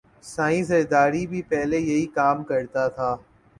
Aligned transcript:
سائیں 0.23 0.63
زرداری 0.63 1.25
بھی 1.27 1.41
پہلے 1.49 1.79
یہئ 1.79 2.05
کام 2.15 2.43
کرتا 2.43 2.87
تھا 2.87 3.15